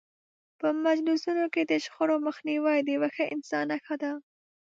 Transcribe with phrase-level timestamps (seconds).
[0.59, 4.11] په مجلسونو کې د شخړو مخنیوی د یو ښه انسان نښه ده.